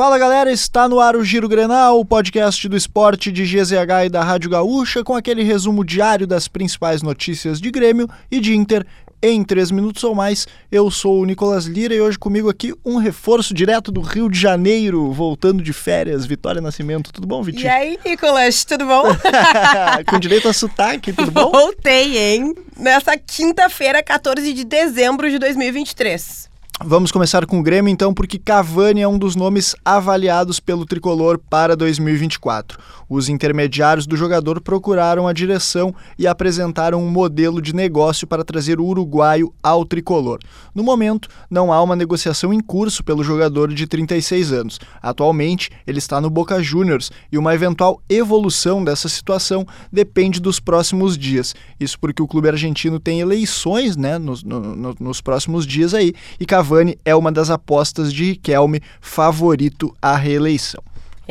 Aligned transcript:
Fala 0.00 0.16
galera, 0.16 0.50
está 0.50 0.88
no 0.88 0.98
ar 0.98 1.14
o 1.14 1.22
Giro 1.22 1.46
Grenal, 1.46 2.00
o 2.00 2.06
podcast 2.06 2.66
do 2.66 2.74
esporte 2.74 3.30
de 3.30 3.44
GZH 3.44 4.06
e 4.06 4.08
da 4.08 4.24
Rádio 4.24 4.48
Gaúcha, 4.48 5.04
com 5.04 5.14
aquele 5.14 5.42
resumo 5.42 5.84
diário 5.84 6.26
das 6.26 6.48
principais 6.48 7.02
notícias 7.02 7.60
de 7.60 7.70
Grêmio 7.70 8.08
e 8.30 8.40
de 8.40 8.56
Inter 8.56 8.86
em 9.22 9.44
3 9.44 9.70
minutos 9.70 10.02
ou 10.02 10.14
mais. 10.14 10.48
Eu 10.72 10.90
sou 10.90 11.20
o 11.20 11.26
Nicolas 11.26 11.66
Lira 11.66 11.94
e 11.94 12.00
hoje 12.00 12.18
comigo 12.18 12.48
aqui 12.48 12.72
um 12.82 12.96
reforço 12.96 13.52
direto 13.52 13.92
do 13.92 14.00
Rio 14.00 14.30
de 14.30 14.40
Janeiro, 14.40 15.12
voltando 15.12 15.62
de 15.62 15.74
férias, 15.74 16.24
Vitória 16.24 16.62
Nascimento. 16.62 17.12
Tudo 17.12 17.26
bom, 17.26 17.42
Vitinho? 17.42 17.66
E 17.66 17.68
aí, 17.68 17.98
Nicolas, 18.02 18.64
tudo 18.64 18.86
bom? 18.86 19.02
com 20.08 20.18
direito 20.18 20.48
a 20.48 20.54
sotaque, 20.54 21.12
tudo 21.12 21.30
bom? 21.30 21.50
Voltei, 21.50 22.16
hein? 22.16 22.54
Nessa 22.74 23.18
quinta-feira, 23.18 24.02
14 24.02 24.50
de 24.54 24.64
dezembro 24.64 25.28
de 25.28 25.38
2023. 25.38 26.48
Vamos 26.82 27.12
começar 27.12 27.44
com 27.44 27.60
o 27.60 27.62
Grêmio 27.62 27.92
então, 27.92 28.14
porque 28.14 28.38
Cavani 28.38 29.02
é 29.02 29.06
um 29.06 29.18
dos 29.18 29.36
nomes 29.36 29.76
avaliados 29.84 30.58
pelo 30.58 30.86
tricolor 30.86 31.38
para 31.38 31.76
2024. 31.76 32.78
Os 33.06 33.28
intermediários 33.28 34.06
do 34.06 34.16
jogador 34.16 34.62
procuraram 34.62 35.28
a 35.28 35.32
direção 35.34 35.94
e 36.18 36.26
apresentaram 36.26 37.04
um 37.04 37.10
modelo 37.10 37.60
de 37.60 37.74
negócio 37.74 38.26
para 38.26 38.42
trazer 38.42 38.80
o 38.80 38.86
uruguaio 38.86 39.52
ao 39.62 39.84
tricolor. 39.84 40.38
No 40.74 40.82
momento, 40.82 41.28
não 41.50 41.70
há 41.70 41.82
uma 41.82 41.94
negociação 41.94 42.50
em 42.50 42.60
curso 42.60 43.04
pelo 43.04 43.22
jogador 43.22 43.74
de 43.74 43.86
36 43.86 44.50
anos. 44.50 44.80
Atualmente, 45.02 45.70
ele 45.86 45.98
está 45.98 46.18
no 46.18 46.30
Boca 46.30 46.62
Juniors 46.62 47.12
e 47.30 47.36
uma 47.36 47.54
eventual 47.54 48.00
evolução 48.08 48.82
dessa 48.82 49.08
situação 49.08 49.66
depende 49.92 50.40
dos 50.40 50.58
próximos 50.58 51.18
dias. 51.18 51.54
Isso 51.78 51.98
porque 51.98 52.22
o 52.22 52.28
clube 52.28 52.48
argentino 52.48 52.98
tem 52.98 53.20
eleições 53.20 53.98
né, 53.98 54.18
nos, 54.18 54.42
no, 54.42 54.94
nos 54.98 55.20
próximos 55.20 55.66
dias 55.66 55.92
aí 55.92 56.14
e 56.38 56.46
Cavani 56.46 56.69
Cavani 56.70 56.96
é 57.04 57.16
uma 57.16 57.32
das 57.32 57.50
apostas 57.50 58.12
de 58.12 58.26
Riquelme, 58.26 58.80
favorito 59.00 59.92
à 60.00 60.14
reeleição. 60.14 60.80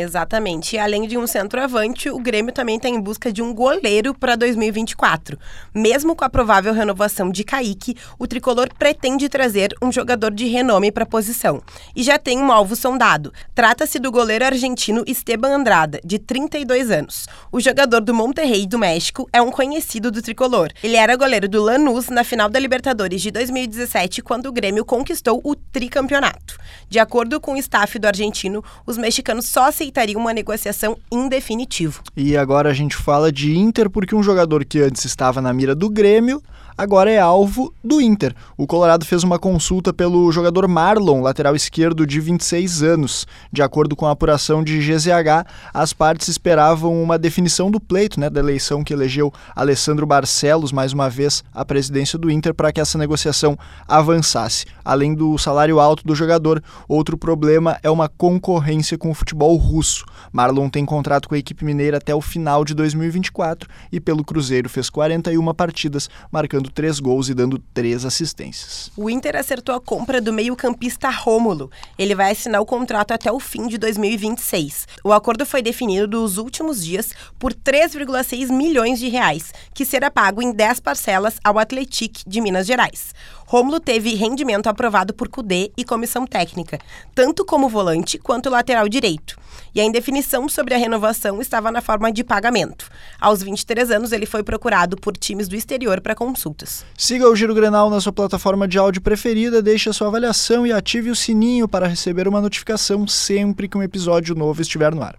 Exatamente. 0.00 0.76
E 0.76 0.78
além 0.78 1.08
de 1.08 1.18
um 1.18 1.26
centroavante, 1.26 2.08
o 2.08 2.20
Grêmio 2.20 2.52
também 2.52 2.76
está 2.76 2.88
em 2.88 3.00
busca 3.00 3.32
de 3.32 3.42
um 3.42 3.52
goleiro 3.52 4.14
para 4.14 4.36
2024. 4.36 5.36
Mesmo 5.74 6.14
com 6.14 6.24
a 6.24 6.30
provável 6.30 6.72
renovação 6.72 7.30
de 7.30 7.42
Kaique, 7.42 7.96
o 8.16 8.24
tricolor 8.24 8.68
pretende 8.78 9.28
trazer 9.28 9.74
um 9.82 9.90
jogador 9.90 10.30
de 10.30 10.46
renome 10.46 10.92
para 10.92 11.02
a 11.02 11.06
posição. 11.06 11.60
E 11.96 12.04
já 12.04 12.16
tem 12.16 12.38
um 12.38 12.52
alvo 12.52 12.76
sondado. 12.76 13.32
Trata-se 13.56 13.98
do 13.98 14.12
goleiro 14.12 14.44
argentino 14.44 15.02
Esteban 15.04 15.56
Andrada, 15.56 16.00
de 16.04 16.20
32 16.20 16.92
anos. 16.92 17.26
O 17.50 17.60
jogador 17.60 18.00
do 18.00 18.14
Monterrey 18.14 18.68
do 18.68 18.78
México 18.78 19.28
é 19.32 19.42
um 19.42 19.50
conhecido 19.50 20.12
do 20.12 20.22
tricolor. 20.22 20.68
Ele 20.80 20.94
era 20.94 21.16
goleiro 21.16 21.48
do 21.48 21.60
Lanús 21.60 22.08
na 22.08 22.22
final 22.22 22.48
da 22.48 22.60
Libertadores 22.60 23.20
de 23.20 23.32
2017, 23.32 24.22
quando 24.22 24.46
o 24.46 24.52
Grêmio 24.52 24.84
conquistou 24.84 25.40
o 25.42 25.56
tricampeonato. 25.56 26.56
De 26.88 27.00
acordo 27.00 27.40
com 27.40 27.54
o 27.54 27.56
staff 27.56 27.98
do 27.98 28.06
argentino, 28.06 28.62
os 28.86 28.96
mexicanos 28.96 29.46
só 29.46 29.64
aceitaram 29.64 29.87
aceitaria 29.88 30.18
uma 30.18 30.32
negociação 30.32 30.96
em 31.10 31.28
definitivo. 31.28 32.02
E 32.16 32.36
agora 32.36 32.70
a 32.70 32.74
gente 32.74 32.94
fala 32.94 33.32
de 33.32 33.56
Inter 33.56 33.88
porque 33.90 34.14
um 34.14 34.22
jogador 34.22 34.64
que 34.64 34.80
antes 34.80 35.04
estava 35.04 35.40
na 35.40 35.52
mira 35.52 35.74
do 35.74 35.88
Grêmio 35.88 36.42
agora 36.78 37.10
é 37.10 37.18
alvo 37.18 37.74
do 37.82 38.00
Inter. 38.00 38.32
O 38.56 38.64
Colorado 38.64 39.04
fez 39.04 39.24
uma 39.24 39.36
consulta 39.36 39.92
pelo 39.92 40.30
jogador 40.30 40.68
Marlon, 40.68 41.20
lateral 41.20 41.56
esquerdo 41.56 42.06
de 42.06 42.20
26 42.20 42.84
anos. 42.84 43.26
De 43.52 43.60
acordo 43.60 43.96
com 43.96 44.06
a 44.06 44.12
apuração 44.12 44.62
de 44.62 44.78
GZH, 44.78 45.44
as 45.74 45.92
partes 45.92 46.28
esperavam 46.28 47.02
uma 47.02 47.18
definição 47.18 47.68
do 47.68 47.80
pleito, 47.80 48.20
né, 48.20 48.30
da 48.30 48.38
eleição 48.38 48.84
que 48.84 48.92
elegeu 48.92 49.32
Alessandro 49.56 50.06
Barcelos 50.06 50.70
mais 50.70 50.92
uma 50.92 51.10
vez 51.10 51.42
à 51.52 51.64
presidência 51.64 52.16
do 52.16 52.30
Inter 52.30 52.54
para 52.54 52.70
que 52.70 52.80
essa 52.80 52.96
negociação 52.96 53.58
avançasse. 53.88 54.64
Além 54.84 55.14
do 55.14 55.36
salário 55.36 55.80
alto 55.80 56.04
do 56.04 56.14
jogador, 56.14 56.62
outro 56.86 57.18
problema 57.18 57.76
é 57.82 57.90
uma 57.90 58.08
concorrência 58.08 58.96
com 58.96 59.10
o 59.10 59.14
futebol 59.14 59.56
russo. 59.56 60.04
Marlon 60.32 60.68
tem 60.68 60.84
contrato 60.84 61.28
com 61.28 61.34
a 61.34 61.38
equipe 61.38 61.64
mineira 61.64 61.96
até 61.96 62.14
o 62.14 62.20
final 62.20 62.64
de 62.64 62.72
2024 62.72 63.68
e 63.90 63.98
pelo 63.98 64.22
Cruzeiro 64.22 64.68
fez 64.68 64.88
41 64.88 65.52
partidas, 65.54 66.08
marcando 66.30 66.67
marcando 66.68 66.70
três 66.70 67.00
gols 67.00 67.28
e 67.28 67.34
dando 67.34 67.58
três 67.72 68.04
assistências. 68.04 68.90
O 68.96 69.10
Inter 69.10 69.36
acertou 69.36 69.74
a 69.74 69.80
compra 69.80 70.20
do 70.20 70.32
meio-campista 70.32 71.10
Rômulo. 71.10 71.70
Ele 71.98 72.14
vai 72.14 72.32
assinar 72.32 72.60
o 72.60 72.66
contrato 72.66 73.12
até 73.12 73.32
o 73.32 73.40
fim 73.40 73.66
de 73.66 73.78
2026. 73.78 74.86
O 75.02 75.12
acordo 75.12 75.44
foi 75.44 75.62
definido 75.62 76.20
nos 76.20 76.38
últimos 76.38 76.84
dias 76.84 77.12
por 77.38 77.52
3,6 77.52 78.50
milhões 78.50 78.98
de 78.98 79.08
reais, 79.08 79.52
que 79.74 79.84
será 79.84 80.10
pago 80.10 80.42
em 80.42 80.52
10 80.52 80.80
parcelas 80.80 81.38
ao 81.42 81.58
Atletic 81.58 82.22
de 82.26 82.40
Minas 82.40 82.66
Gerais. 82.66 83.14
Rômulo 83.50 83.80
teve 83.80 84.14
rendimento 84.14 84.66
aprovado 84.66 85.14
por 85.14 85.26
CUDE 85.26 85.72
e 85.74 85.82
comissão 85.82 86.26
técnica, 86.26 86.78
tanto 87.14 87.46
como 87.46 87.66
volante 87.66 88.18
quanto 88.18 88.50
lateral 88.50 88.86
direito. 88.90 89.38
E 89.74 89.80
a 89.80 89.84
indefinição 89.84 90.50
sobre 90.50 90.74
a 90.74 90.76
renovação 90.76 91.40
estava 91.40 91.72
na 91.72 91.80
forma 91.80 92.12
de 92.12 92.22
pagamento. 92.22 92.90
Aos 93.18 93.42
23 93.42 93.90
anos, 93.90 94.12
ele 94.12 94.26
foi 94.26 94.42
procurado 94.42 94.98
por 94.98 95.16
times 95.16 95.48
do 95.48 95.56
exterior 95.56 95.98
para 96.02 96.14
consultas. 96.14 96.84
Siga 96.94 97.26
o 97.26 97.34
Giro 97.34 97.54
Grenal 97.54 97.88
na 97.88 98.02
sua 98.02 98.12
plataforma 98.12 98.68
de 98.68 98.76
áudio 98.76 99.00
preferida, 99.00 99.62
deixe 99.62 99.88
a 99.88 99.94
sua 99.94 100.08
avaliação 100.08 100.66
e 100.66 100.72
ative 100.72 101.08
o 101.08 101.16
sininho 101.16 101.66
para 101.66 101.86
receber 101.86 102.28
uma 102.28 102.42
notificação 102.42 103.06
sempre 103.06 103.66
que 103.66 103.78
um 103.78 103.82
episódio 103.82 104.34
novo 104.34 104.60
estiver 104.60 104.94
no 104.94 105.02
ar. 105.02 105.18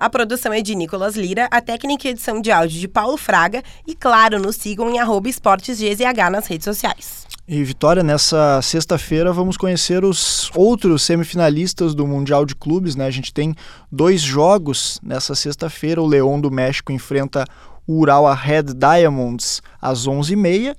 A 0.00 0.08
produção 0.08 0.52
é 0.52 0.62
de 0.62 0.76
Nicolas 0.76 1.16
Lira, 1.16 1.48
a 1.50 1.60
técnica 1.60 2.06
e 2.06 2.12
edição 2.12 2.40
de 2.40 2.52
áudio 2.52 2.78
de 2.78 2.86
Paulo 2.86 3.16
Fraga 3.16 3.64
e, 3.84 3.96
claro, 3.96 4.38
nos 4.38 4.54
sigam 4.54 4.88
em 4.88 5.00
arroba 5.00 5.28
esportesgzh 5.28 6.30
nas 6.30 6.46
redes 6.46 6.64
sociais. 6.64 7.26
E 7.48 7.64
Vitória, 7.64 8.02
nessa 8.04 8.62
sexta-feira 8.62 9.32
vamos 9.32 9.56
conhecer 9.56 10.04
os 10.04 10.52
outros 10.54 11.02
semifinalistas 11.02 11.96
do 11.96 12.06
Mundial 12.06 12.46
de 12.46 12.54
Clubes, 12.54 12.94
né? 12.94 13.06
A 13.06 13.10
gente 13.10 13.32
tem 13.32 13.56
dois 13.90 14.20
jogos 14.20 15.00
nessa 15.02 15.34
sexta-feira. 15.34 16.00
O 16.00 16.06
Leão 16.06 16.40
do 16.40 16.50
México 16.50 16.92
enfrenta 16.92 17.44
o 17.84 17.98
Ural 17.98 18.32
Red 18.34 18.74
Diamonds 18.74 19.60
às 19.80 20.06
11h30 20.06 20.76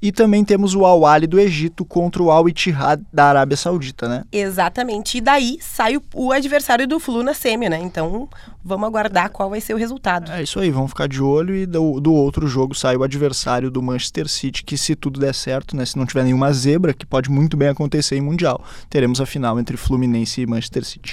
e 0.00 0.12
também 0.12 0.44
temos 0.44 0.74
o 0.74 0.84
Al 0.84 1.04
Ahly 1.04 1.26
do 1.26 1.40
Egito 1.40 1.84
contra 1.84 2.22
o 2.22 2.30
Al 2.30 2.48
Ittihad 2.48 3.02
da 3.12 3.24
Arábia 3.26 3.56
Saudita, 3.56 4.08
né? 4.08 4.24
Exatamente. 4.30 5.18
E 5.18 5.20
daí 5.20 5.58
sai 5.60 5.96
o, 5.96 6.02
o, 6.14 6.32
adversário 6.32 6.86
do 6.86 7.00
Flu 7.00 7.22
na 7.22 7.34
semi, 7.34 7.68
né? 7.68 7.78
Então 7.80 8.28
vamos 8.64 8.86
aguardar 8.86 9.30
qual 9.30 9.50
vai 9.50 9.60
ser 9.60 9.74
o 9.74 9.76
resultado. 9.76 10.30
É 10.30 10.42
isso 10.42 10.60
aí, 10.60 10.70
vamos 10.70 10.90
ficar 10.90 11.08
de 11.08 11.20
olho 11.20 11.54
e 11.54 11.66
do, 11.66 12.00
do 12.00 12.12
outro 12.12 12.46
jogo 12.46 12.74
sai 12.74 12.96
o 12.96 13.02
adversário 13.02 13.70
do 13.70 13.82
Manchester 13.82 14.28
City, 14.28 14.62
que 14.62 14.78
se 14.78 14.94
tudo 14.94 15.18
der 15.18 15.34
certo, 15.34 15.76
né? 15.76 15.84
Se 15.84 15.96
não 15.96 16.06
tiver 16.06 16.24
nenhuma 16.24 16.52
zebra, 16.52 16.94
que 16.94 17.04
pode 17.04 17.30
muito 17.30 17.56
bem 17.56 17.68
acontecer 17.68 18.16
em 18.16 18.20
Mundial, 18.20 18.62
teremos 18.88 19.20
a 19.20 19.26
final 19.26 19.58
entre 19.58 19.76
Fluminense 19.76 20.40
e 20.40 20.46
Manchester 20.46 20.84
City. 20.84 21.12